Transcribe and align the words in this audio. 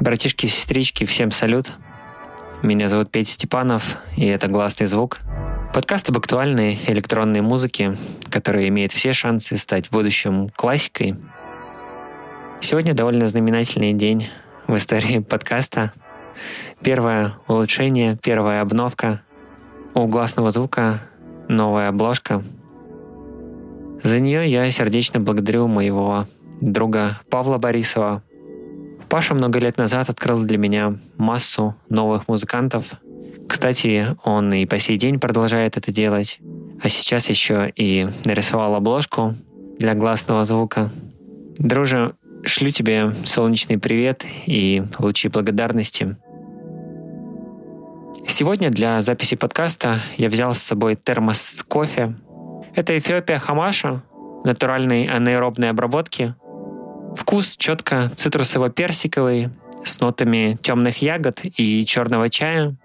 Братишки 0.00 0.46
и 0.46 0.48
сестрички, 0.48 1.04
всем 1.04 1.30
салют. 1.30 1.72
Меня 2.62 2.88
зовут 2.88 3.10
Петя 3.10 3.32
Степанов, 3.32 3.98
и 4.16 4.24
это 4.24 4.48
«Гласный 4.48 4.86
звук». 4.86 5.18
Подкаст 5.74 6.08
об 6.08 6.16
актуальной 6.16 6.78
электронной 6.86 7.42
музыке, 7.42 7.98
которая 8.30 8.68
имеет 8.68 8.92
все 8.92 9.12
шансы 9.12 9.58
стать 9.58 9.88
в 9.88 9.92
будущем 9.92 10.48
классикой. 10.56 11.16
Сегодня 12.62 12.94
довольно 12.94 13.28
знаменательный 13.28 13.92
день 13.92 14.28
в 14.66 14.74
истории 14.74 15.18
подкаста. 15.18 15.92
Первое 16.82 17.34
улучшение, 17.46 18.16
первая 18.22 18.62
обновка. 18.62 19.20
У 19.92 20.06
«Гласного 20.06 20.50
звука» 20.50 21.02
новая 21.46 21.90
обложка. 21.90 22.42
За 24.02 24.18
нее 24.18 24.50
я 24.50 24.70
сердечно 24.70 25.20
благодарю 25.20 25.68
моего 25.68 26.26
друга 26.62 27.20
Павла 27.28 27.58
Борисова, 27.58 28.22
Паша 29.10 29.34
много 29.34 29.58
лет 29.58 29.76
назад 29.76 30.08
открыл 30.08 30.42
для 30.42 30.56
меня 30.56 30.96
массу 31.18 31.74
новых 31.88 32.28
музыкантов. 32.28 32.92
Кстати, 33.48 34.16
он 34.22 34.52
и 34.52 34.66
по 34.66 34.78
сей 34.78 34.96
день 34.96 35.18
продолжает 35.18 35.76
это 35.76 35.90
делать. 35.90 36.38
А 36.80 36.88
сейчас 36.88 37.28
еще 37.28 37.72
и 37.74 38.08
нарисовал 38.24 38.76
обложку 38.76 39.34
для 39.80 39.94
гласного 39.94 40.44
звука. 40.44 40.92
Друже, 41.58 42.14
шлю 42.44 42.70
тебе 42.70 43.12
солнечный 43.24 43.78
привет 43.78 44.24
и 44.46 44.84
лучи 45.00 45.28
благодарности. 45.28 46.16
Сегодня 48.28 48.70
для 48.70 49.00
записи 49.00 49.34
подкаста 49.34 49.98
я 50.18 50.28
взял 50.28 50.54
с 50.54 50.58
собой 50.58 50.94
термос 50.94 51.40
с 51.40 51.62
кофе. 51.64 52.14
Это 52.76 52.96
Эфиопия 52.96 53.40
Хамаша, 53.40 54.02
натуральной 54.44 55.06
анаэробной 55.06 55.70
обработки, 55.70 56.36
Вкус 57.16 57.56
четко 57.56 58.10
цитрусово-персиковый, 58.14 59.50
с 59.84 60.00
нотами 60.00 60.56
темных 60.62 61.02
ягод 61.02 61.40
и 61.44 61.84
черного 61.84 62.28
чая. 62.28 62.76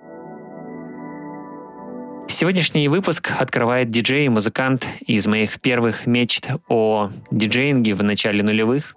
Сегодняшний 2.28 2.88
выпуск 2.88 3.32
открывает 3.38 3.92
диджей 3.92 4.26
и 4.26 4.30
музыкант 4.30 4.86
из 5.06 5.28
моих 5.28 5.62
первых 5.62 6.06
мечт 6.06 6.50
о 6.68 7.12
диджеинге 7.32 7.94
в 7.94 8.04
начале 8.04 8.42
нулевых. 8.44 8.96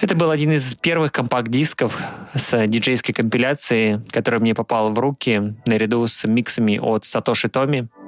Это 0.00 0.14
был 0.14 0.30
один 0.30 0.52
из 0.52 0.72
первых 0.74 1.12
компакт-дисков 1.12 1.98
с 2.34 2.66
диджейской 2.66 3.14
компиляцией, 3.14 4.00
который 4.10 4.40
мне 4.40 4.54
попал 4.54 4.92
в 4.92 4.98
руки 4.98 5.54
наряду 5.66 6.06
с 6.06 6.26
миксами 6.26 6.78
от 6.78 7.04
Сатоши 7.04 7.48
Томи– 7.48 7.88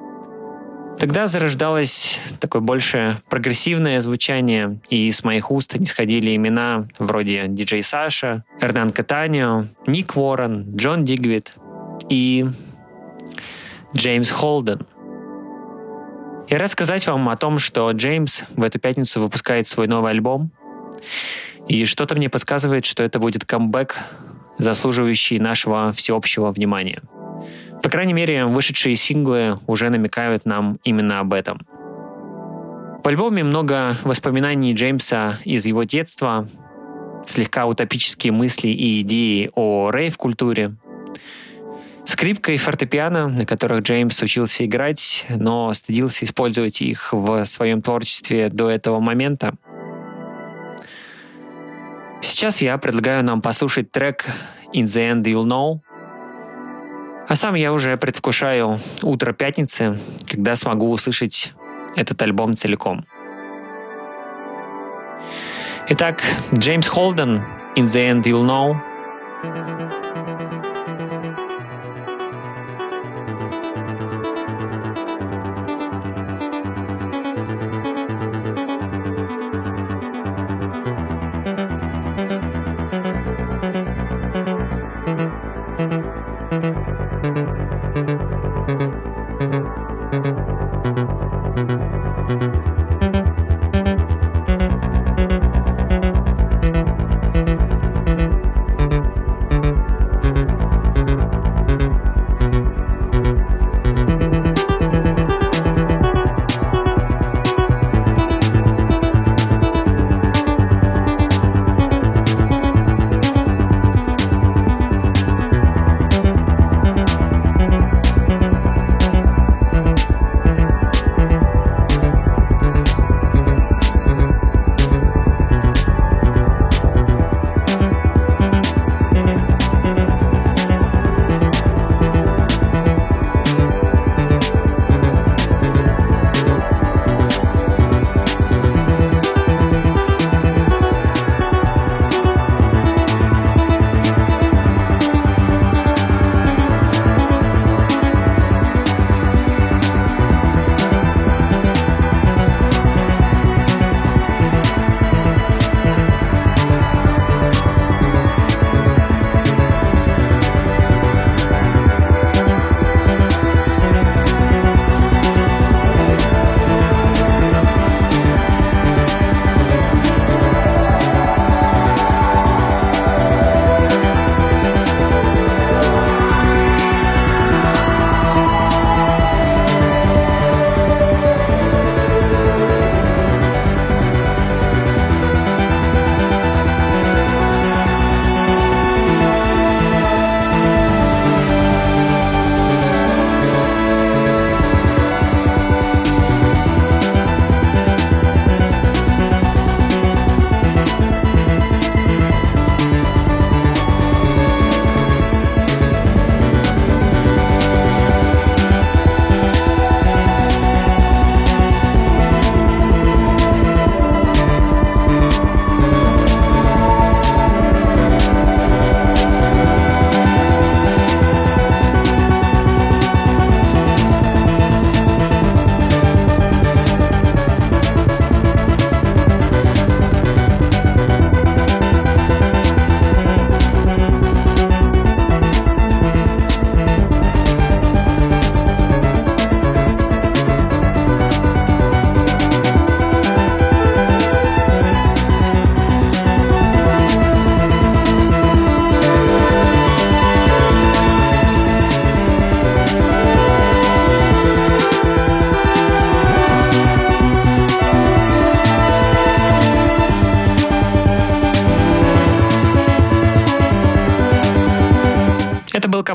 Тогда 1.03 1.27
зарождалось 1.27 2.21
такое 2.39 2.63
больше 2.63 3.21
прогрессивное 3.29 4.01
звучание, 4.01 4.79
и 4.89 5.11
с 5.11 5.25
моих 5.25 5.51
уст 5.51 5.75
не 5.75 5.87
сходили 5.87 6.37
имена 6.37 6.87
вроде 7.01 7.49
диджей 7.49 7.83
Саша, 7.83 8.45
Эрнан 8.61 8.93
Катанио, 8.93 9.67
Ник 9.89 10.17
Уоррен, 10.17 10.77
Джон 10.77 11.05
Дигвит 11.05 11.55
и 12.09 12.47
Джеймс 13.97 14.31
Холден. 14.31 14.87
Я 16.49 16.59
рад 16.59 16.71
сказать 16.71 17.05
вам 17.09 17.29
о 17.31 17.37
том, 17.37 17.59
что 17.59 17.91
Джеймс 17.91 18.43
в 18.51 18.63
эту 18.63 18.79
пятницу 18.79 19.21
выпускает 19.21 19.67
свой 19.67 19.89
новый 19.89 20.13
альбом, 20.13 20.53
и 21.67 21.85
что-то 21.85 22.15
мне 22.15 22.29
подсказывает, 22.29 22.85
что 22.85 23.03
это 23.03 23.19
будет 23.19 23.45
камбэк, 23.45 23.99
заслуживающий 24.59 25.41
нашего 25.41 25.91
всеобщего 25.91 26.53
внимания. 26.53 27.03
По 27.83 27.91
крайней 27.91 28.13
мере, 28.13 28.47
вышедшие 28.47 28.95
синглы 28.95 29.59
уже 29.67 29.91
намекают 29.91 30.47
нам 30.47 30.79
именно 30.85 31.19
об 31.19 31.33
этом. 31.33 31.61
В 33.03 33.09
альбоме 33.09 33.43
много 33.43 33.97
воспоминаний 34.05 34.73
Джеймса 34.73 35.41
из 35.45 35.67
его 35.67 35.83
детства, 35.83 36.49
слегка 37.27 37.67
утопические 37.67 38.33
мысли 38.33 38.69
и 38.69 39.01
идеи 39.01 39.51
о 39.57 39.91
рейв-культуре, 39.91 40.77
скрипка 42.05 42.53
и 42.53 42.57
фортепиано, 42.57 43.27
на 43.27 43.45
которых 43.45 43.83
Джеймс 43.83 44.23
учился 44.23 44.65
играть, 44.65 45.27
но 45.29 45.73
стыдился 45.75 46.25
использовать 46.25 46.81
их 46.81 47.13
в 47.13 47.45
своем 47.45 47.83
творчестве 47.83 48.49
до 48.49 48.71
этого 48.71 49.01
момента. 49.01 49.55
Сейчас 52.21 52.63
я 52.63 52.79
предлагаю 52.79 53.25
нам 53.25 53.43
послушать 53.43 53.91
трек 53.91 54.27
«In 54.73 54.85
the 54.85 55.13
End 55.13 55.25
You'll 55.25 55.49
Know», 55.49 55.81
а 57.33 57.37
сам 57.37 57.55
я 57.55 57.73
уже 57.73 57.97
предвкушаю 57.97 58.79
утро 59.01 59.33
пятницы, 59.33 59.99
когда 60.31 60.55
смогу 60.55 60.91
услышать 60.91 61.55
этот 61.97 62.21
альбом 62.21 62.57
целиком. 62.57 63.07
Итак, 65.89 66.23
Джеймс 66.55 66.87
Холден, 66.89 67.43
In 67.75 67.87
the 67.87 68.11
End 68.11 68.25
You'll 68.25 68.45
Know. 68.45 69.92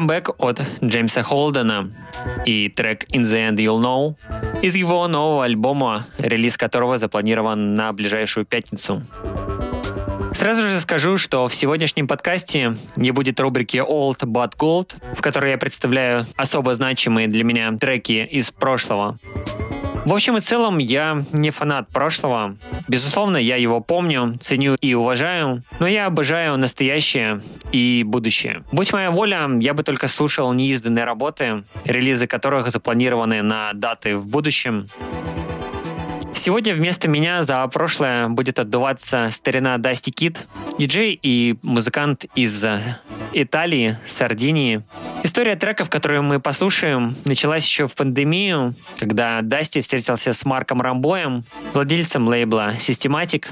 Back 0.08 0.34
от 0.38 0.62
Джеймса 0.84 1.22
Холдена 1.22 1.92
и 2.46 2.70
трек 2.70 3.04
In 3.12 3.24
the 3.24 3.50
End 3.50 3.58
You'll 3.58 3.82
Know 3.82 4.16
из 4.62 4.76
его 4.76 5.08
нового 5.08 5.44
альбома, 5.44 6.08
релиз 6.18 6.58
которого 6.58 6.98
запланирован 6.98 7.76
на 7.76 7.92
ближайшую 7.92 8.46
пятницу. 8.46 9.04
Сразу 10.34 10.62
же 10.62 10.80
скажу, 10.80 11.18
что 11.18 11.48
в 11.48 11.56
сегодняшнем 11.56 12.08
подкасте 12.08 12.78
не 12.96 13.10
будет 13.10 13.40
рубрики 13.40 13.78
Old 13.78 14.20
But 14.20 14.54
Gold, 14.56 14.94
в 15.16 15.22
которой 15.22 15.52
я 15.52 15.58
представляю 15.58 16.28
особо 16.36 16.76
значимые 16.76 17.28
для 17.28 17.44
меня 17.44 17.76
треки 17.76 18.24
из 18.24 18.52
прошлого. 18.52 19.18
В 20.08 20.14
общем 20.14 20.38
и 20.38 20.40
целом, 20.40 20.78
я 20.78 21.26
не 21.34 21.50
фанат 21.50 21.90
прошлого. 21.90 22.56
Безусловно, 22.88 23.36
я 23.36 23.58
его 23.58 23.82
помню, 23.82 24.38
ценю 24.40 24.76
и 24.80 24.94
уважаю, 24.94 25.64
но 25.82 25.88
я 25.88 26.06
обожаю 26.06 26.58
настоящее 26.58 27.42
и 27.74 28.06
будущее. 28.08 28.64
Будь 28.72 28.94
моя 28.94 29.12
воля, 29.12 29.50
я 29.60 29.74
бы 29.74 29.84
только 29.84 30.08
слушал 30.08 30.54
неизданные 30.54 31.04
работы, 31.04 31.66
релизы 31.84 32.26
которых 32.26 32.72
запланированы 32.72 33.42
на 33.42 33.74
даты 33.74 34.16
в 34.16 34.26
будущем. 34.26 34.86
Сегодня 36.48 36.74
вместо 36.74 37.10
меня 37.10 37.44
за 37.44 37.68
прошлое 37.68 38.30
будет 38.30 38.58
отдуваться 38.58 39.28
старина 39.32 39.78
Дасти 39.78 40.12
Кит, 40.12 40.48
диджей 40.78 41.20
и 41.22 41.58
музыкант 41.62 42.24
из 42.36 42.66
Италии, 43.34 43.98
Сардинии. 44.06 44.82
История 45.24 45.58
треков, 45.58 45.90
которую 45.90 46.24
мы 46.24 46.40
послушаем, 46.40 47.18
началась 47.26 47.66
еще 47.66 47.86
в 47.86 47.96
пандемию, 47.96 48.74
когда 48.98 49.42
Дасти 49.42 49.82
встретился 49.82 50.32
с 50.32 50.46
Марком 50.46 50.82
Рамбоем, 50.82 51.44
владельцем 51.74 52.30
лейбла 52.30 52.76
Systematic. 52.76 53.48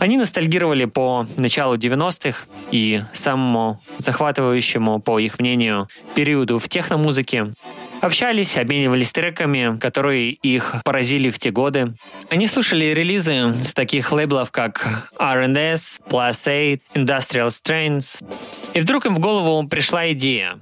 Они 0.00 0.16
ностальгировали 0.16 0.86
по 0.86 1.28
началу 1.36 1.76
90-х 1.76 2.46
и 2.72 3.04
самому 3.12 3.80
захватывающему, 3.98 4.98
по 4.98 5.20
их 5.20 5.38
мнению, 5.38 5.88
периоду 6.16 6.58
в 6.58 6.68
техномузыке. 6.68 7.52
Общались, 8.00 8.56
обменивались 8.56 9.12
треками, 9.12 9.78
которые 9.78 10.30
их 10.30 10.76
поразили 10.84 11.30
в 11.30 11.38
те 11.38 11.50
годы. 11.50 11.94
Они 12.30 12.46
слушали 12.46 12.86
релизы 12.86 13.54
с 13.62 13.72
таких 13.74 14.12
лейблов, 14.12 14.50
как 14.50 15.10
R&S, 15.18 16.00
Plus 16.08 16.46
8, 16.46 16.78
Industrial 16.94 17.48
Strains. 17.48 18.22
И 18.74 18.80
вдруг 18.80 19.06
им 19.06 19.16
в 19.16 19.18
голову 19.18 19.66
пришла 19.66 20.12
идея. 20.12 20.58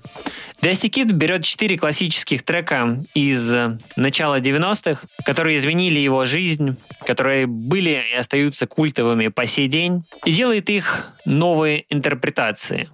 Dusty 0.64 0.88
Kid 0.88 1.12
берет 1.12 1.44
четыре 1.44 1.76
классических 1.76 2.42
трека 2.42 3.02
из 3.12 3.54
начала 3.96 4.40
90-х, 4.40 5.02
которые 5.26 5.58
изменили 5.58 5.98
его 5.98 6.24
жизнь, 6.24 6.76
которые 7.04 7.46
были 7.46 8.02
и 8.10 8.14
остаются 8.14 8.66
культовыми 8.66 9.28
по 9.28 9.46
сей 9.46 9.66
день, 9.66 10.04
и 10.24 10.32
делает 10.32 10.70
их 10.70 11.12
новые 11.26 11.84
интерпретации. 11.90 12.88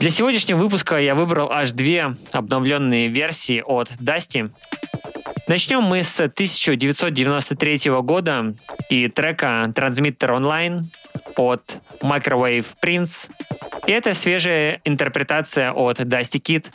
Для 0.00 0.08
сегодняшнего 0.08 0.56
выпуска 0.56 0.96
я 0.96 1.14
выбрал 1.14 1.52
аж 1.52 1.72
две 1.72 2.16
обновленные 2.32 3.08
версии 3.08 3.60
от 3.60 3.90
Dusty. 3.98 4.50
Начнем 5.46 5.82
мы 5.82 6.02
с 6.02 6.18
1993 6.18 7.90
года 8.00 8.54
и 8.88 9.08
трека 9.08 9.70
Transmitter 9.74 10.40
Online 10.40 10.84
от 11.36 11.76
Microwave 12.02 12.64
Prince. 12.82 13.28
И 13.86 13.92
это 13.92 14.14
свежая 14.14 14.80
интерпретация 14.84 15.70
от 15.70 16.00
Dusty 16.00 16.40
Kid. 16.40 16.68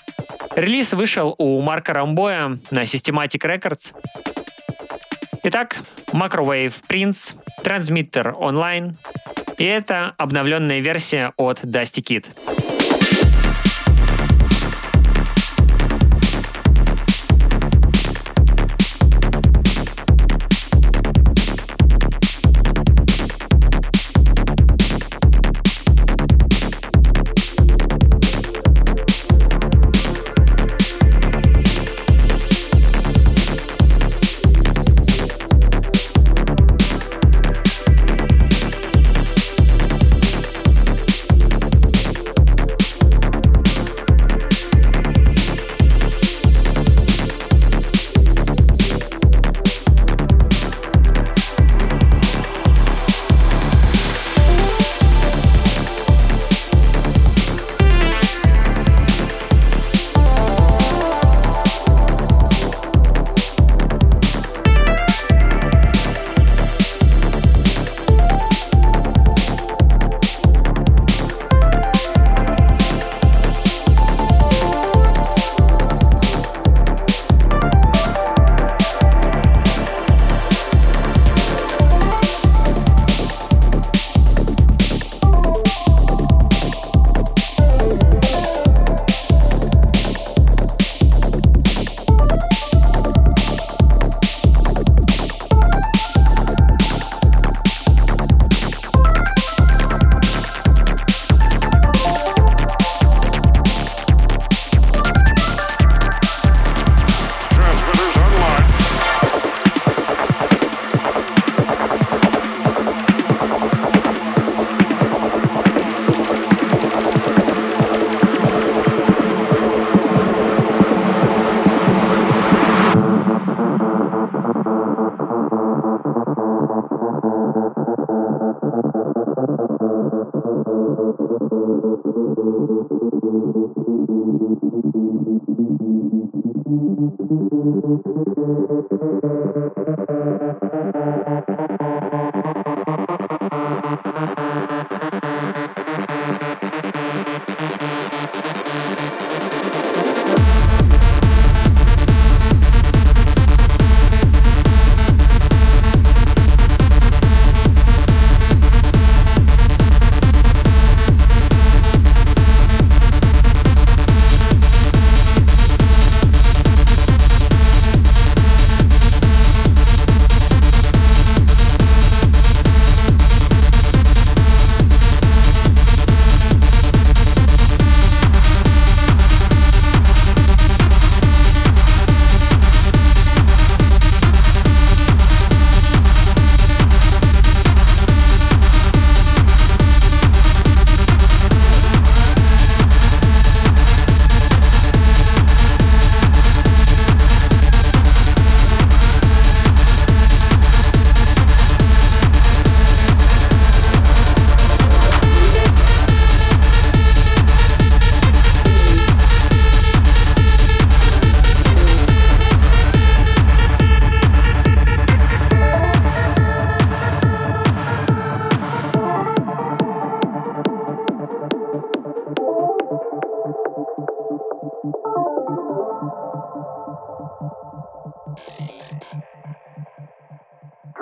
Релиз 0.55 0.93
вышел 0.93 1.33
у 1.39 1.59
Марка 1.61 1.93
Рамбоя 1.93 2.59
на 2.69 2.83
Systematic 2.83 3.41
Records. 3.41 3.95
Итак, 5.41 5.77
Microwave 6.13 6.75
Prince, 6.87 7.35
Transmitter 7.63 8.35
Online. 8.39 8.95
И 9.57 9.63
это 9.63 10.13
обновленная 10.19 10.81
версия 10.81 11.33
от 11.37 11.63
Dusty 11.63 12.03
Kid. 12.03 12.74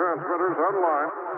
Transmitters 0.04 0.58
online. 0.60 1.33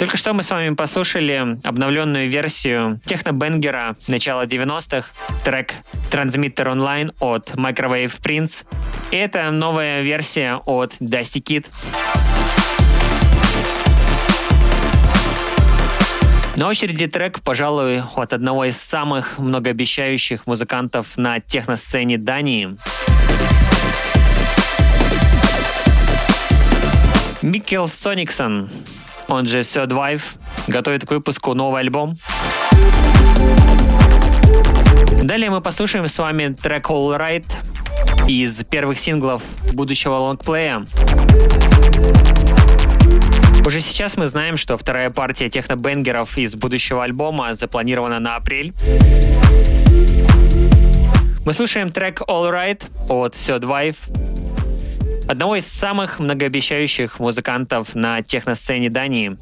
Только 0.00 0.16
что 0.16 0.32
мы 0.32 0.42
с 0.42 0.48
вами 0.48 0.74
послушали 0.74 1.58
обновленную 1.62 2.30
версию 2.30 2.98
техно-бенгера 3.04 3.96
начала 4.08 4.46
90-х, 4.46 5.10
трек 5.44 5.74
Transmitter 6.10 6.74
Online 6.74 7.14
от 7.20 7.50
Microwave 7.50 8.18
Prince. 8.22 8.64
И 9.10 9.16
это 9.16 9.50
новая 9.50 10.00
версия 10.00 10.54
от 10.64 10.94
Dusty 11.00 11.42
Kid. 11.42 11.66
На 16.56 16.68
очереди 16.68 17.06
трек, 17.06 17.42
пожалуй, 17.42 18.02
от 18.16 18.32
одного 18.32 18.64
из 18.64 18.78
самых 18.78 19.36
многообещающих 19.36 20.46
музыкантов 20.46 21.18
на 21.18 21.40
техносцене 21.40 22.16
Дании. 22.16 22.74
Микел 27.42 27.86
Сониксон, 27.86 28.70
он 29.30 29.46
же 29.46 29.60
Third 29.60 29.90
Wife, 29.90 30.22
готовит 30.66 31.06
к 31.06 31.10
выпуску 31.10 31.54
новый 31.54 31.82
альбом. 31.82 32.16
Далее 35.22 35.50
мы 35.50 35.60
послушаем 35.60 36.08
с 36.08 36.18
вами 36.18 36.54
трек 36.54 36.90
All 36.90 37.16
Right 37.18 37.46
из 38.26 38.62
первых 38.64 38.98
синглов 38.98 39.42
будущего 39.72 40.14
лонгплея. 40.14 40.84
Уже 43.66 43.80
сейчас 43.80 44.16
мы 44.16 44.26
знаем, 44.26 44.56
что 44.56 44.76
вторая 44.76 45.10
партия 45.10 45.48
технобенгеров 45.48 46.36
из 46.36 46.54
будущего 46.56 47.04
альбома 47.04 47.54
запланирована 47.54 48.18
на 48.18 48.36
апрель. 48.36 48.72
Мы 51.44 51.52
слушаем 51.52 51.90
трек 51.90 52.22
All 52.22 52.50
Right 52.50 52.82
от 53.08 53.34
Third 53.34 53.62
Wife, 53.62 53.96
одного 55.30 55.54
из 55.54 55.66
самых 55.66 56.18
многообещающих 56.18 57.20
музыкантов 57.20 57.94
на 57.94 58.20
техносцене 58.20 58.90
Дании. 58.90 59.38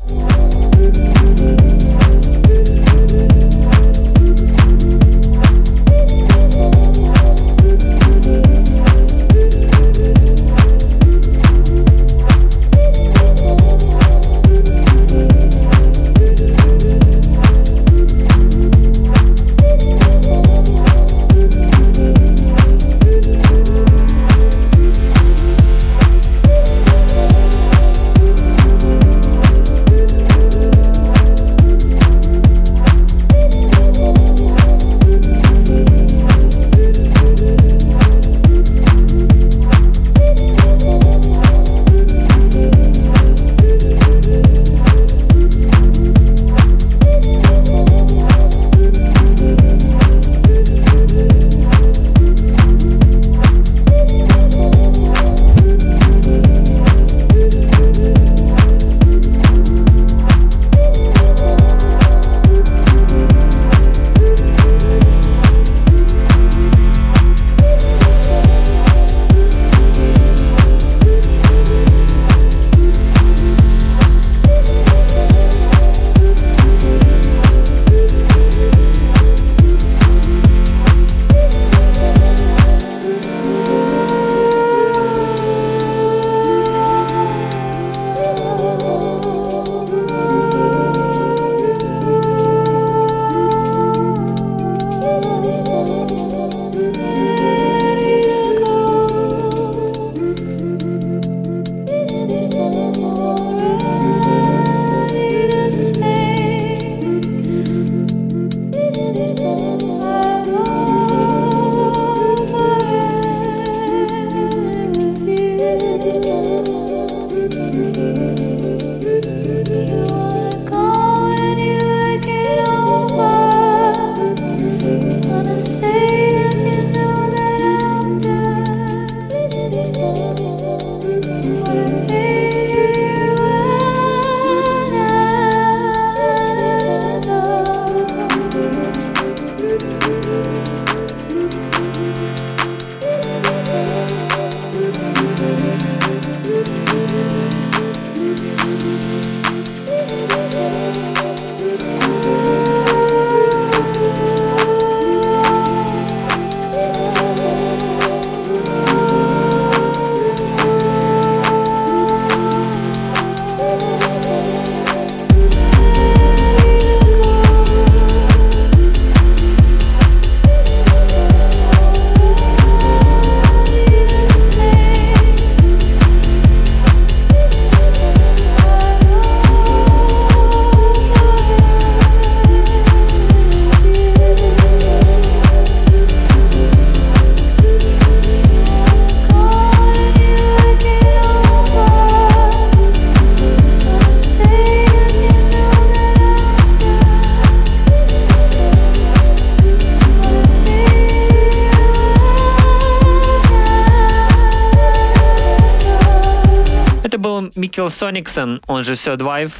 Сониксон, 208.18 208.60
он 208.66 208.82
же 208.82 208.94
Third 208.94 209.18
Vive, 209.18 209.52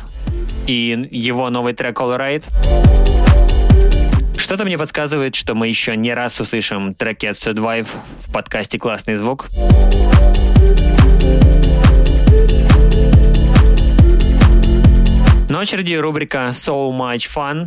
и 0.66 1.09
его 1.12 1.49
новый 1.49 1.75
трек 1.75 2.01
All. 2.01 2.42
Что-то 4.37 4.64
мне 4.64 4.77
подсказывает, 4.77 5.37
что 5.37 5.55
мы 5.55 5.68
еще 5.68 5.97
не 5.97 6.12
раз 6.12 6.40
услышим 6.40 6.92
треки 6.92 7.27
от 7.27 7.37
Third 7.37 7.59
Vive 7.59 7.87
в 8.27 8.33
подкасте 8.33 8.77
«Классный 8.81 9.14
звук». 9.14 9.47
На 15.49 15.61
очереди 15.61 15.94
рубрика 15.94 16.49
So 16.49 16.90
Much 16.90 17.29
Fun. 17.33 17.66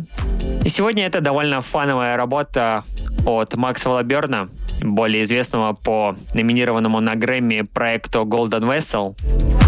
И 0.62 0.68
сегодня 0.68 1.06
это 1.06 1.22
довольно 1.22 1.62
фановая 1.62 2.18
работа 2.18 2.84
от 3.24 3.56
Максвелла 3.56 4.02
Берна, 4.02 4.48
более 4.82 5.22
известного 5.22 5.72
по 5.72 6.16
номинированному 6.34 7.00
на 7.00 7.14
Грэмми 7.14 7.62
проекту 7.62 8.24
Golden 8.24 8.68
Vessel. 8.68 9.61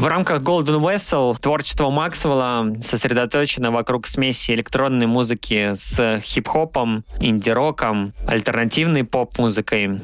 В 0.00 0.06
рамках 0.06 0.40
Golden 0.40 0.80
Vessel 0.80 1.38
творчество 1.38 1.90
Максвелла 1.90 2.72
сосредоточено 2.82 3.70
вокруг 3.70 4.06
смеси 4.06 4.52
электронной 4.52 5.06
музыки 5.06 5.74
с 5.74 6.22
хип-хопом, 6.24 7.04
инди-роком, 7.20 8.14
альтернативной 8.26 9.04
поп-музыкой. 9.04 10.00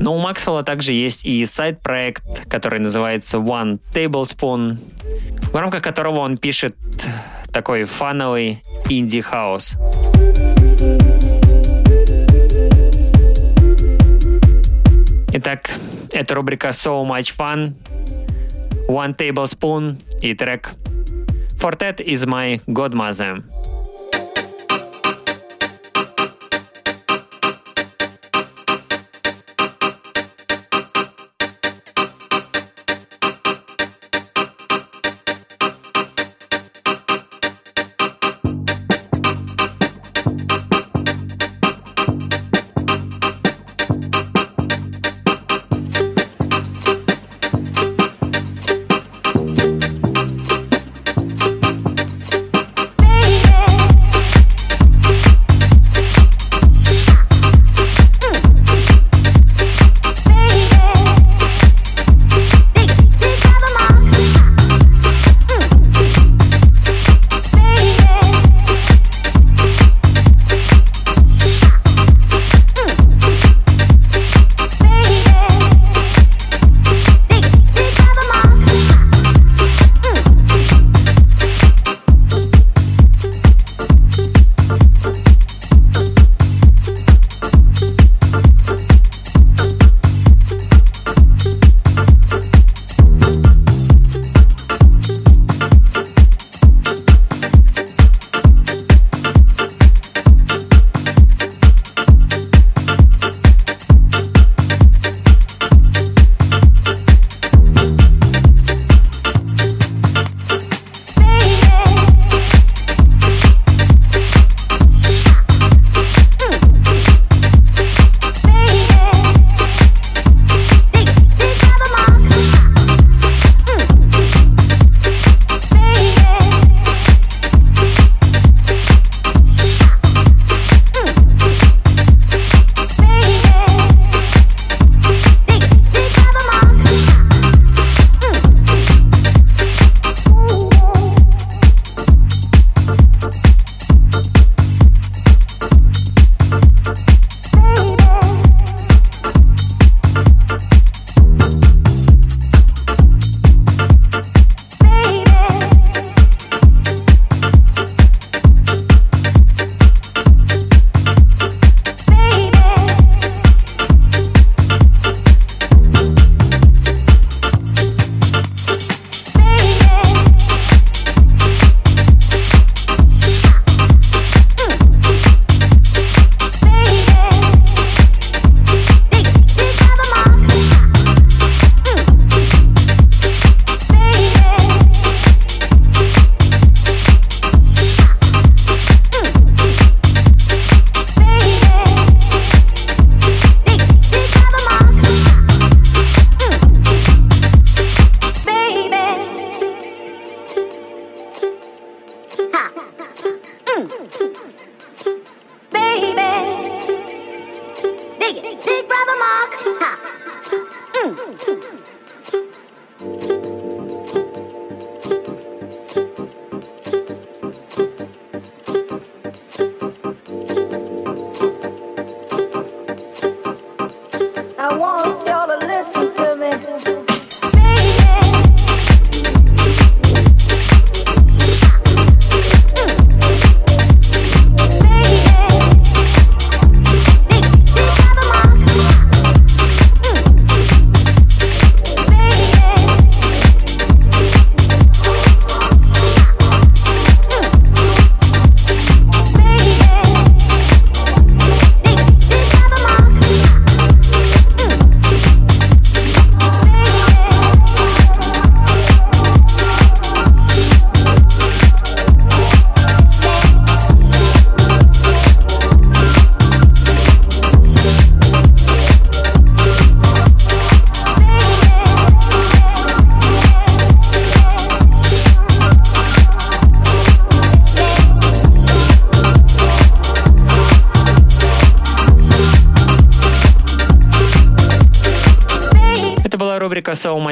Но 0.00 0.16
у 0.16 0.18
Максвелла 0.18 0.64
также 0.64 0.92
есть 0.92 1.24
и 1.24 1.46
side-проект, 1.46 2.48
который 2.48 2.80
называется 2.80 3.36
One 3.36 3.78
Tablespoon, 3.94 4.80
в 5.52 5.54
рамках 5.54 5.82
которого 5.82 6.18
он 6.18 6.36
пишет 6.36 6.74
такой 7.52 7.84
фановый 7.84 8.60
инди-хаус. 8.88 9.76
Итак, 15.34 15.70
это 16.10 16.34
рубрика 16.34 16.70
So 16.70 17.06
Much 17.06 17.32
Fun, 17.38 17.74
One 18.91 19.13
Tablespoon 19.13 19.97
и 20.21 20.33
трек 20.33 20.71
Fortet 21.57 21.99
is 21.99 22.25
my 22.25 22.59
godmother. 22.67 23.41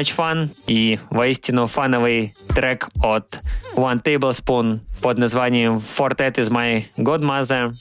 Much 0.01 0.15
Fun 0.15 0.49
и 0.65 0.99
воистину 1.11 1.67
фановый 1.67 2.33
трек 2.55 2.89
от 3.03 3.39
One 3.75 4.01
Tablespoon 4.01 4.79
под 4.99 5.19
названием 5.19 5.75
Fortet 5.75 6.37
is 6.37 6.49
my 6.49 6.85
godmother. 6.97 7.71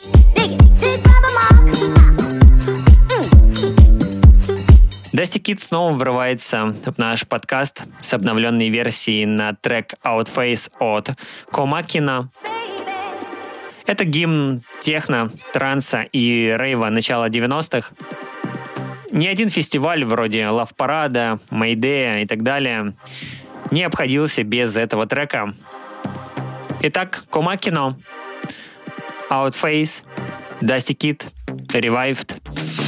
Дасти 5.15 5.39
Кит 5.39 5.63
снова 5.63 5.95
врывается 5.95 6.75
в 6.85 6.99
наш 6.99 7.27
подкаст 7.27 7.85
с 8.03 8.13
обновленной 8.13 8.69
версией 8.69 9.25
на 9.25 9.55
трек 9.55 9.95
Outface 10.05 10.71
от 10.79 11.13
Комакина. 11.51 12.29
Это 13.87 14.05
гимн 14.05 14.61
техно, 14.83 15.31
транса 15.55 16.03
и 16.03 16.55
рейва 16.55 16.91
начала 16.91 17.31
90-х. 17.31 17.93
Ни 19.13 19.27
один 19.27 19.49
фестиваль 19.49 20.05
вроде 20.05 20.49
Лав 20.49 20.75
Парада, 20.75 21.41
Мейдея 21.51 22.23
и 22.23 22.27
так 22.27 22.43
далее 22.43 22.95
не 23.71 23.85
обходился 23.85 24.43
без 24.43 24.77
этого 24.77 25.07
трека. 25.07 25.55
Итак, 26.83 27.25
Комакино, 27.31 27.97
Outface, 29.31 30.03
Dusty 30.61 30.97
Kid, 30.97 31.25
Revived– 31.73 32.37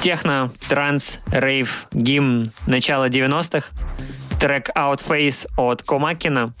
техно, 0.00 0.50
транс, 0.68 1.18
рейв, 1.30 1.86
гимн 1.92 2.50
начала 2.66 3.08
90-х, 3.08 3.68
трек 4.40 4.70
Outface 4.70 5.46
от 5.56 5.82
Комакина, 5.82 6.54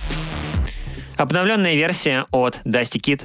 обновленная 1.16 1.74
версия 1.74 2.26
от 2.32 2.60
Dusty 2.66 3.00
Kid. 3.00 3.22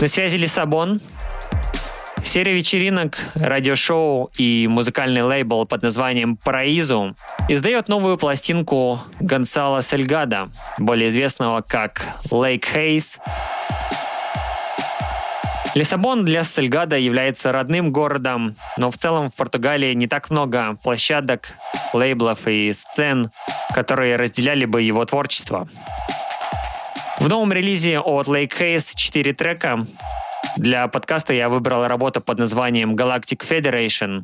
На 0.00 0.08
связи 0.08 0.36
Лиссабон. 0.36 1.00
Серия 2.22 2.52
вечеринок, 2.52 3.18
радиошоу 3.34 4.30
и 4.36 4.68
музыкальный 4.68 5.22
лейбл 5.22 5.66
под 5.66 5.82
названием 5.82 6.36
«Параизу» 6.36 7.12
издает 7.48 7.88
новую 7.88 8.18
пластинку 8.18 9.00
Гонсала 9.18 9.82
Сельгада, 9.82 10.46
более 10.78 11.08
известного 11.08 11.62
как 11.62 12.02
Lake 12.30 12.64
Haze, 12.72 13.18
Лиссабон 15.74 16.24
для 16.24 16.42
Сельгада 16.42 16.96
является 16.96 17.52
родным 17.52 17.92
городом, 17.92 18.56
но 18.76 18.90
в 18.90 18.96
целом 18.96 19.30
в 19.30 19.36
Португалии 19.36 19.94
не 19.94 20.08
так 20.08 20.28
много 20.28 20.74
площадок, 20.82 21.52
лейблов 21.92 22.48
и 22.48 22.72
сцен, 22.72 23.30
которые 23.72 24.16
разделяли 24.16 24.64
бы 24.64 24.82
его 24.82 25.04
творчество. 25.04 25.68
В 27.20 27.28
новом 27.28 27.52
релизе 27.52 28.00
от 28.00 28.26
Lake 28.26 28.52
Haze 28.58 28.96
4 28.96 29.32
трека. 29.34 29.86
Для 30.56 30.88
подкаста 30.88 31.34
я 31.34 31.48
выбрал 31.48 31.86
работу 31.86 32.20
под 32.20 32.38
названием 32.38 32.96
Galactic 32.96 33.46
Federation. 33.48 34.22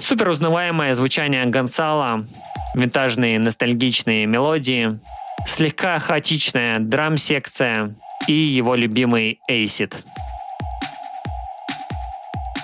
Супер 0.00 0.28
узнаваемое 0.28 0.92
звучание 0.94 1.46
Гонсала, 1.46 2.22
винтажные 2.74 3.38
ностальгичные 3.38 4.26
мелодии, 4.26 4.98
слегка 5.46 5.98
хаотичная 5.98 6.78
драм-секция, 6.78 7.94
и 8.26 8.32
его 8.32 8.74
любимый 8.74 9.38
Acid. 9.48 9.94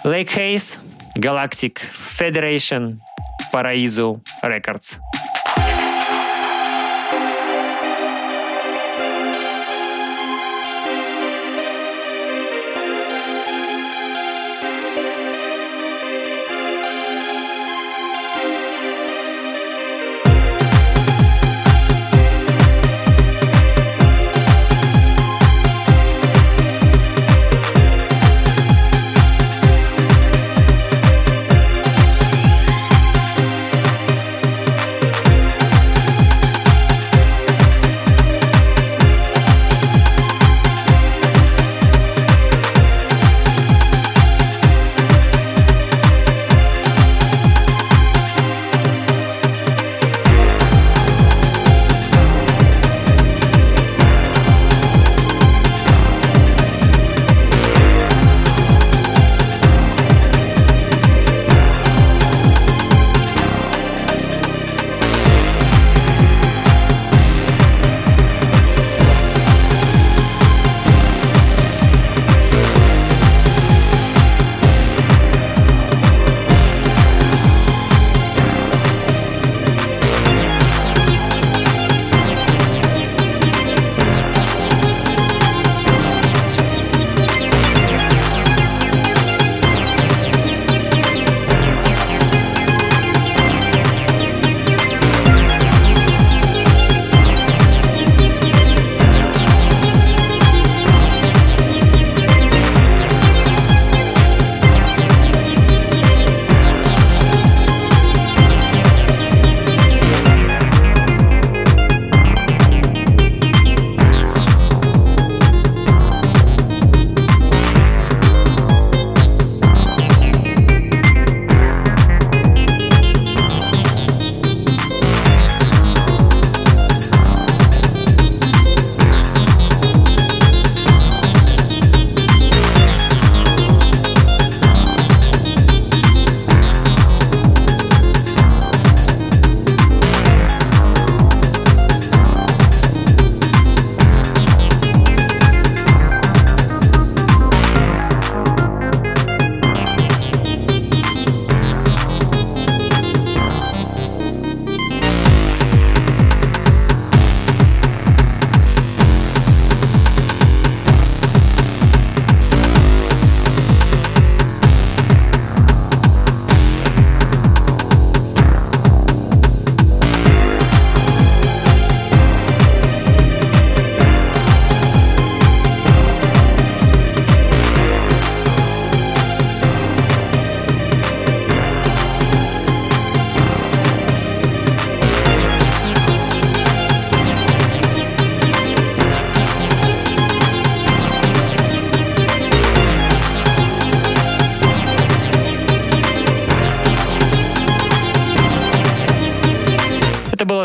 Lake 0.04 0.34
Haze, 0.34 0.78
Galactic 1.16 1.78
Federation, 2.18 2.98
Paraiso 3.52 4.20
Records. 4.42 4.98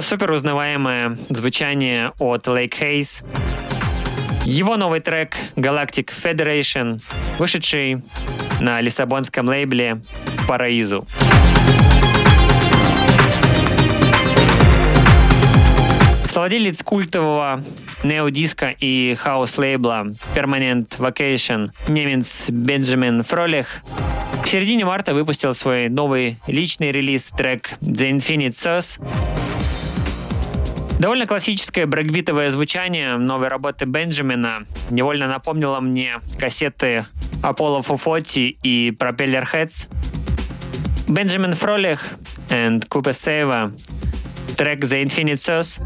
Супер 0.07 0.31
узнаваемое 0.31 1.17
звучание 1.27 2.13
от 2.17 2.47
Lake 2.47 2.75
Haze. 2.79 3.25
Его 4.45 4.77
новый 4.77 5.01
трек 5.01 5.35
Galactic 5.57 6.11
Federation, 6.23 7.01
вышедший 7.37 8.01
на 8.61 8.79
лиссабонском 8.79 9.49
лейбле 9.49 9.99
Параизу. 10.47 11.05
Совладелец 16.29 16.81
культового 16.83 17.61
неодиска 18.05 18.69
и 18.79 19.13
хаус-лейбла 19.15 20.13
Permanent 20.33 20.87
Vacation 20.99 21.71
немец 21.89 22.45
Бенджамин 22.47 23.23
Фролих 23.23 23.81
в 24.41 24.47
середине 24.47 24.85
марта 24.85 25.13
выпустил 25.13 25.53
свой 25.53 25.89
новый 25.89 26.37
личный 26.47 26.93
релиз 26.93 27.33
трек 27.35 27.71
The 27.81 28.11
Infinite 28.11 28.53
Source, 28.53 29.01
Довольно 30.99 31.27
классическое 31.27 31.85
брейкбитовое 31.85 32.49
звучание 32.49 33.17
новой 33.17 33.49
работы 33.49 33.85
Бенджамина 33.85 34.63
невольно 34.89 35.27
напомнило 35.27 35.79
мне 35.79 36.21
кассеты 36.39 37.05
Apollo 37.43 37.83
440 37.83 38.57
и 38.63 38.95
Propeller 38.99 39.47
Heads. 39.51 39.87
Бенджамин 41.07 41.53
Фролих 41.53 42.01
and 42.49 42.87
Купе 42.87 43.13
Сейва 43.13 43.71
трек 44.57 44.83
The 44.83 45.03
Infinite 45.03 45.35
Source. 45.35 45.79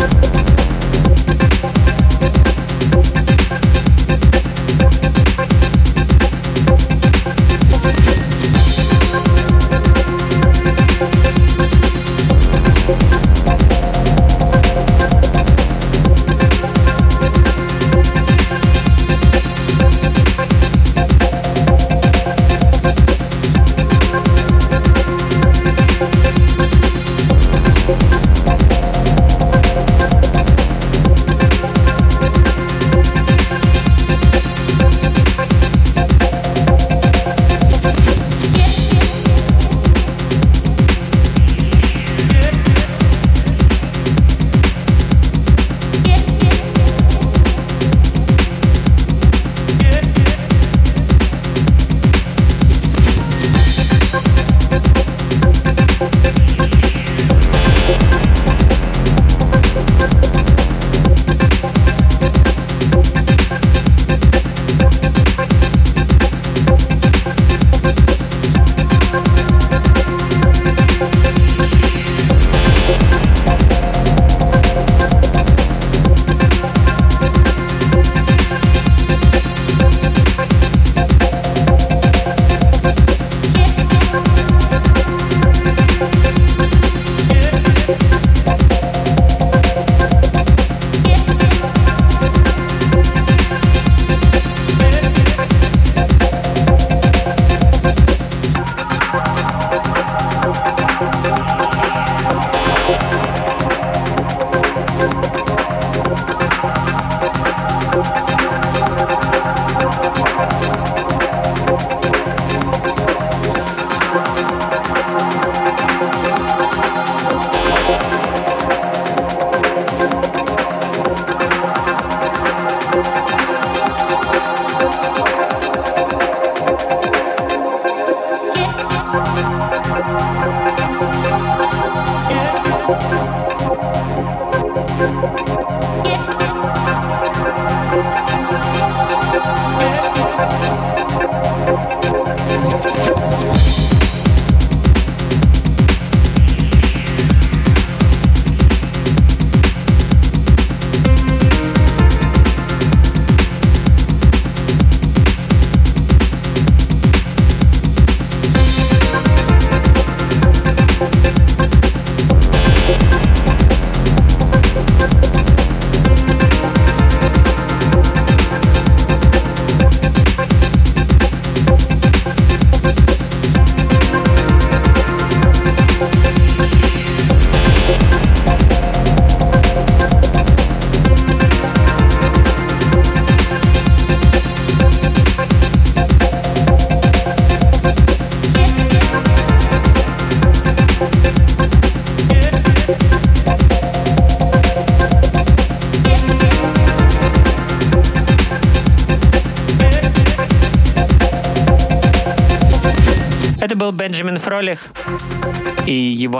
Это 0.00 0.31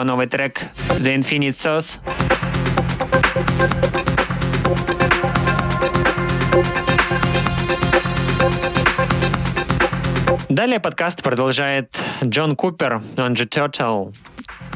новый 0.05 0.27
трек 0.27 0.61
The 0.89 1.17
Infinite 1.17 1.51
Sauce. 1.51 1.99
Далее 10.49 10.81
подкаст 10.81 11.23
продолжает 11.23 11.97
Джон 12.23 12.57
Купер, 12.57 13.03
он 13.17 13.37
же 13.37 13.45
Turtle, 13.45 14.15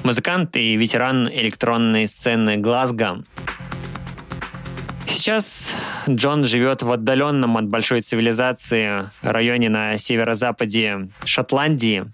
музыкант 0.04 0.56
и 0.56 0.74
ветеран 0.76 1.28
электронной 1.28 2.06
сцены 2.06 2.56
Глазго. 2.56 3.22
Сейчас 5.06 5.74
Джон 6.08 6.44
живет 6.44 6.82
в 6.82 6.92
отдаленном 6.92 7.56
от 7.56 7.68
большой 7.68 8.00
цивилизации 8.00 9.10
районе 9.22 9.68
на 9.68 9.98
северо-западе 9.98 11.08
Шотландии. 11.24 12.04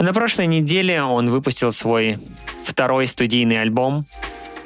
На 0.00 0.14
прошлой 0.14 0.46
неделе 0.46 1.02
он 1.02 1.28
выпустил 1.28 1.72
свой 1.72 2.18
второй 2.64 3.06
студийный 3.06 3.60
альбом. 3.60 4.00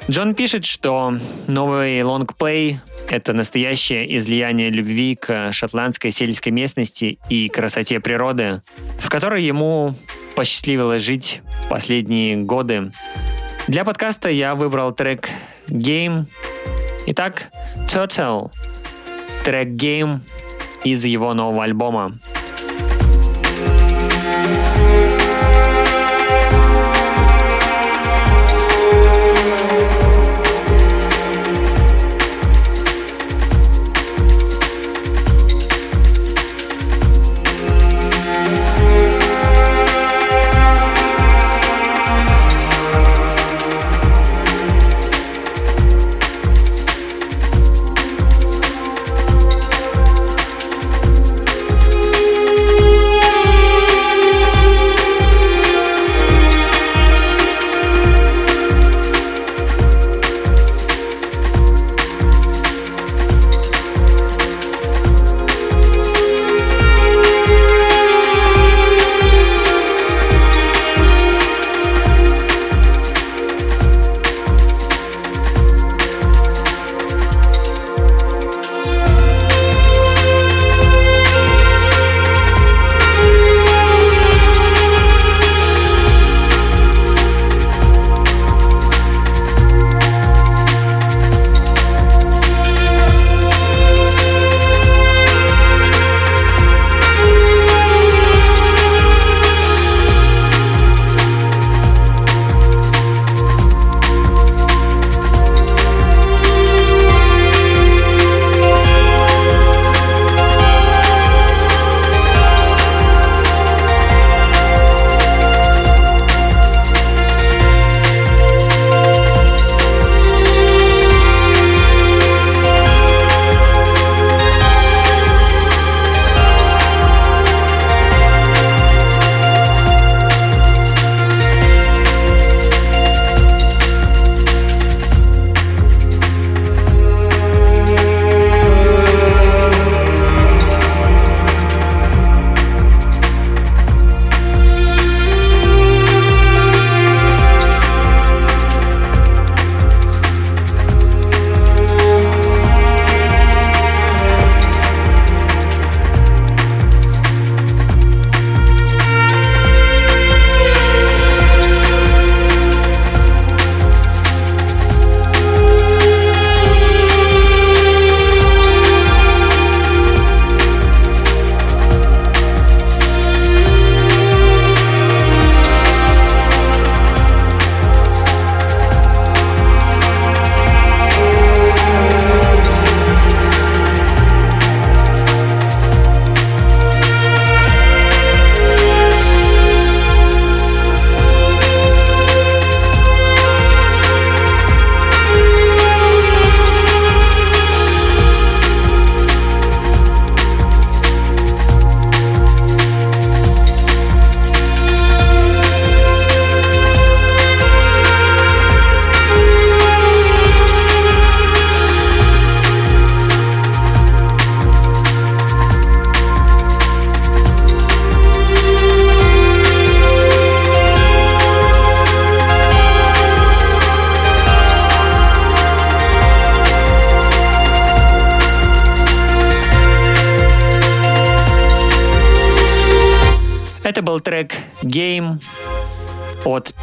Джон 0.09 0.33
пишет, 0.33 0.65
что 0.65 1.17
новый 1.47 2.01
лонгплей— 2.03 2.79
это 3.09 3.33
настоящее 3.33 4.17
излияние 4.17 4.69
любви 4.69 5.15
к 5.15 5.51
шотландской 5.51 6.11
сельской 6.11 6.53
местности 6.53 7.19
и 7.27 7.49
красоте 7.49 7.99
природы, 7.99 8.61
в 8.97 9.09
которой 9.09 9.43
ему 9.43 9.95
посчастливилось 10.35 11.01
жить 11.01 11.41
последние 11.69 12.37
годы. 12.37 12.91
Для 13.67 13.83
подкаста 13.83 14.29
я 14.29 14.55
выбрал 14.55 14.93
трек 14.93 15.29
«Game». 15.67 16.27
Итак, 17.07 17.51
Total, 17.91 18.51
трек 19.43 19.67
«Game» 19.69 20.19
из 20.85 21.03
его 21.03 21.33
нового 21.33 21.65
альбома. 21.65 22.13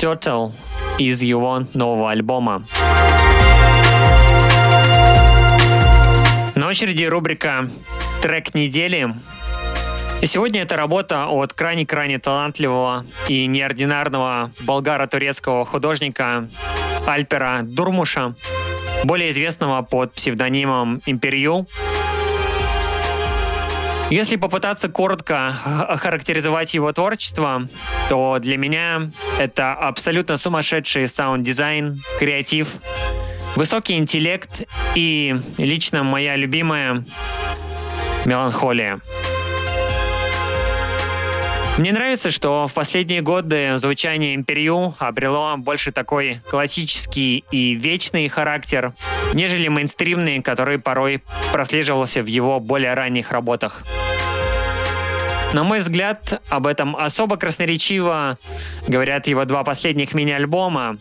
Turtle 0.02 0.52
из 0.98 1.22
его 1.22 1.62
нового 1.74 2.10
альбома. 2.10 2.64
На 6.56 6.66
очереди 6.66 7.04
рубрика 7.04 7.70
«Трек 8.20 8.52
недели». 8.52 9.14
И 10.20 10.26
сегодня 10.26 10.62
это 10.62 10.76
работа 10.76 11.28
от 11.28 11.52
крайне-крайне 11.52 12.18
талантливого 12.18 13.04
и 13.28 13.46
неординарного 13.46 14.50
болгаро-турецкого 14.60 15.64
художника 15.64 16.48
Альпера 17.06 17.60
Дурмуша, 17.62 18.34
более 19.04 19.30
известного 19.30 19.82
под 19.82 20.14
псевдонимом 20.14 21.00
Империю. 21.06 21.66
Если 24.12 24.36
попытаться 24.36 24.90
коротко 24.90 25.56
охарактеризовать 25.88 26.74
его 26.74 26.92
творчество, 26.92 27.66
то 28.10 28.38
для 28.40 28.58
меня 28.58 29.08
это 29.38 29.72
абсолютно 29.72 30.36
сумасшедший 30.36 31.08
саунд-дизайн, 31.08 31.98
креатив, 32.18 32.68
высокий 33.56 33.96
интеллект 33.96 34.64
и 34.94 35.40
лично 35.56 36.02
моя 36.02 36.36
любимая 36.36 37.06
меланхолия. 38.26 39.00
Мне 41.78 41.90
нравится, 41.92 42.30
что 42.30 42.66
в 42.66 42.74
последние 42.74 43.22
годы 43.22 43.78
звучание 43.78 44.34
Империю 44.34 44.94
обрело 44.98 45.56
больше 45.56 45.90
такой 45.90 46.42
классический 46.50 47.44
и 47.50 47.72
вечный 47.72 48.28
характер, 48.28 48.92
нежели 49.32 49.68
мейнстримный, 49.68 50.42
который 50.42 50.78
порой 50.78 51.22
прослеживался 51.50 52.22
в 52.22 52.26
его 52.26 52.60
более 52.60 52.92
ранних 52.92 53.32
работах. 53.32 53.82
На 55.52 55.64
мой 55.64 55.80
взгляд, 55.80 56.42
об 56.48 56.66
этом 56.66 56.96
особо 56.96 57.36
красноречиво 57.36 58.38
говорят 58.88 59.26
его 59.26 59.44
два 59.44 59.64
последних 59.64 60.14
мини-альбома 60.14 60.96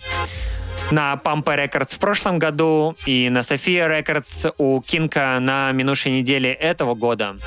на 0.92 1.14
Pampa 1.24 1.56
Records 1.56 1.96
в 1.96 2.00
прошлом 2.00 2.38
году 2.38 2.96
и 3.06 3.30
на 3.30 3.40
Sophia 3.40 3.88
Records 3.88 4.54
у 4.58 4.82
Кинка 4.82 5.38
на 5.40 5.72
минувшей 5.72 6.12
неделе 6.12 6.52
этого 6.52 6.96
года. 6.96 7.38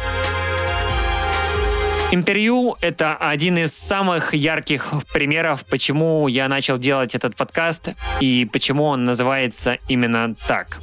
Империю— 2.10 2.76
это 2.80 3.16
один 3.16 3.58
из 3.58 3.76
самых 3.76 4.32
ярких 4.34 4.92
примеров, 5.12 5.64
почему 5.66 6.28
я 6.28 6.48
начал 6.48 6.78
делать 6.78 7.14
этот 7.14 7.36
подкаст 7.36 7.90
и 8.20 8.48
почему 8.50 8.84
он 8.84 9.04
называется 9.04 9.78
именно 9.88 10.34
так. 10.46 10.78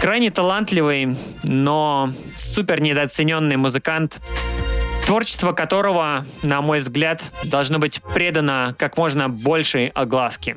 Крайне 0.00 0.30
талантливый, 0.30 1.16
но 1.42 2.10
супер 2.34 2.80
недооцененный 2.80 3.56
музыкант, 3.56 4.18
творчество 5.10 5.50
которого, 5.50 6.24
на 6.44 6.60
мой 6.60 6.78
взгляд, 6.78 7.20
должно 7.42 7.80
быть 7.80 8.00
предано 8.14 8.76
как 8.78 8.96
можно 8.96 9.28
большей 9.28 9.88
огласке. 9.88 10.56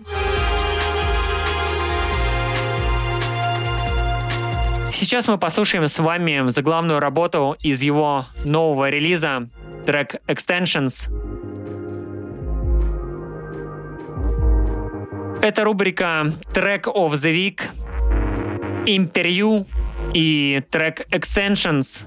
Сейчас 4.91 5.28
мы 5.28 5.39
послушаем 5.39 5.88
с 5.88 5.97
вами 5.97 6.47
заглавную 6.49 6.99
работу 6.99 7.58
из 7.64 7.82
его 7.82 8.28
нового 8.45 8.91
релиза, 8.91 9.49
трек 9.88 10.18
Extensions. 10.28 11.12
Это 15.41 15.64
рубрика 15.64 16.32
Track 16.54 16.84
of 16.84 17.14
the 17.14 17.34
Week, 17.34 17.62
Imperio 18.86 19.66
и 20.14 20.62
трек 20.70 21.08
Extensions. 21.10 22.06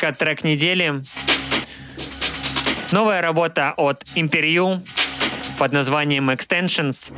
Рубрика 0.00 0.12
«Трек 0.12 0.44
недели». 0.44 1.02
Новая 2.92 3.20
работа 3.22 3.74
от 3.76 4.02
Imperio 4.16 4.80
под 5.58 5.72
названием 5.72 6.30
Extensions. 6.30 7.12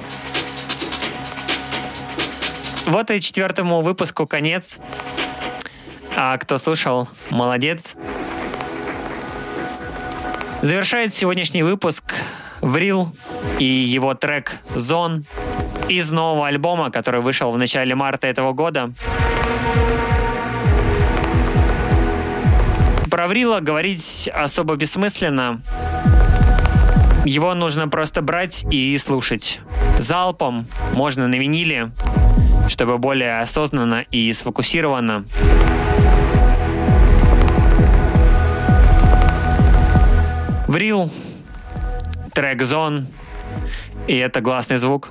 Вот 2.86 3.10
и 3.10 3.20
четвертому 3.20 3.80
выпуску 3.80 4.26
конец. 4.26 4.78
А 6.16 6.36
кто 6.38 6.58
слушал, 6.58 7.08
молодец. 7.30 7.94
Завершает 10.62 11.14
сегодняшний 11.14 11.62
выпуск 11.62 12.14
Врил 12.60 13.14
и 13.58 13.64
его 13.64 14.14
трек 14.14 14.58
«Зон» 14.74 15.24
из 15.88 16.10
нового 16.10 16.48
альбома, 16.48 16.90
который 16.90 17.20
вышел 17.20 17.50
в 17.50 17.58
начале 17.58 17.94
марта 17.94 18.26
этого 18.26 18.52
года. 18.52 18.92
Про 23.12 23.28
говорить 23.60 24.26
особо 24.32 24.76
бессмысленно. 24.76 25.60
Его 27.26 27.52
нужно 27.52 27.86
просто 27.86 28.22
брать 28.22 28.64
и 28.70 28.96
слушать. 28.96 29.60
Залпом, 29.98 30.66
можно 30.94 31.28
на 31.28 31.34
виниле, 31.34 31.90
чтобы 32.68 32.96
более 32.96 33.40
осознанно 33.40 34.06
и 34.10 34.32
сфокусированно. 34.32 35.26
Врил, 40.66 41.10
трек 42.32 42.62
Зон, 42.62 43.08
и 44.06 44.16
это 44.16 44.40
гласный 44.40 44.78
звук. 44.78 45.10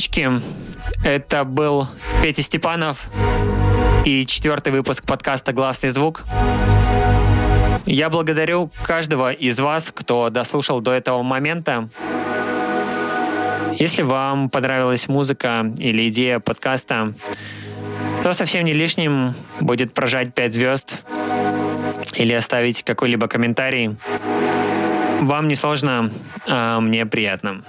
Братишки-сестрички, 0.00 0.42
это 1.04 1.44
был 1.44 1.86
Петя 2.22 2.42
Степанов 2.42 3.10
и 4.06 4.24
четвертый 4.24 4.72
выпуск 4.72 5.04
подкаста 5.04 5.52
«Гласный 5.52 5.90
звук». 5.90 6.22
Я 7.84 8.08
благодарю 8.08 8.70
каждого 8.82 9.30
из 9.30 9.60
вас, 9.60 9.92
кто 9.94 10.30
дослушал 10.30 10.80
до 10.80 10.92
этого 10.92 11.22
момента. 11.22 11.90
Если 13.78 14.00
вам 14.00 14.48
понравилась 14.48 15.06
музыка 15.06 15.70
или 15.76 16.08
идея 16.08 16.38
подкаста, 16.38 17.12
то 18.22 18.32
совсем 18.32 18.64
не 18.64 18.72
лишним 18.72 19.34
будет 19.60 19.92
прожать 19.92 20.32
5 20.32 20.54
звезд 20.54 20.96
или 22.14 22.32
оставить 22.32 22.84
какой-либо 22.84 23.28
комментарий. 23.28 23.96
Вам 25.20 25.48
не 25.48 25.56
сложно, 25.56 26.10
а 26.46 26.80
мне 26.80 27.04
приятно. 27.04 27.62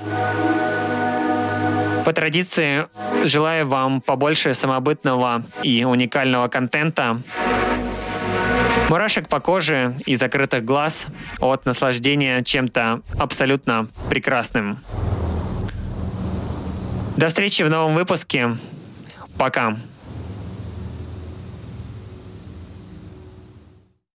По 2.06 2.14
традиции, 2.14 2.88
желаю 3.24 3.68
вам 3.68 4.02
побольше 4.02 4.54
самобытного 4.54 5.44
и 5.62 5.84
уникального 5.84 6.48
контента, 6.48 7.22
мурашек 8.90 9.30
по 9.30 9.40
коже 9.40 9.96
и 10.06 10.16
закрытых 10.16 10.66
глаз 10.66 11.08
от 11.40 11.66
наслаждения 11.66 12.44
чем-то 12.44 13.02
абсолютно 13.18 13.88
прекрасным. 14.10 14.80
До 17.18 17.28
встречи 17.28 17.62
в 17.62 17.70
новом 17.70 17.94
выпуске. 17.94 18.58
Пока. 19.38 19.78